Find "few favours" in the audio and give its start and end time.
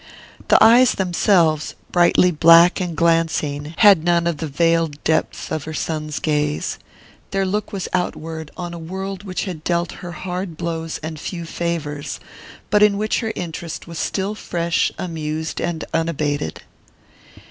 11.19-12.19